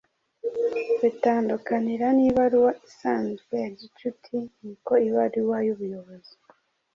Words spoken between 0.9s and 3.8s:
bitandukanira n’ibaruwa isanzwe, ya